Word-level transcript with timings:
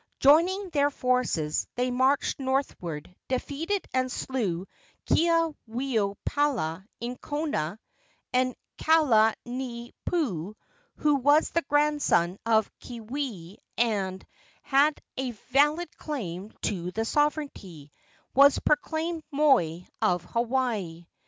Joining 0.19 0.71
their 0.71 0.89
forces, 0.89 1.67
they 1.75 1.91
marched 1.91 2.39
northward, 2.39 3.15
defeated 3.27 3.87
and 3.93 4.11
slew 4.11 4.67
Keaweopala 5.05 6.87
in 6.99 7.17
Kona, 7.17 7.79
and 8.33 8.55
Kalaniopuu, 8.79 9.93
who 10.95 11.15
was 11.17 11.51
the 11.51 11.61
grandson 11.69 12.39
of 12.47 12.71
Keawe 12.79 13.57
and 13.77 14.25
had 14.63 14.99
a 15.17 15.29
valid 15.51 15.95
claim 15.97 16.49
to 16.63 16.89
the 16.89 17.05
sovereignty, 17.05 17.91
was 18.33 18.57
proclaimed 18.57 19.21
moi 19.29 19.81
of 20.01 20.23
Hawaii. 20.25 21.05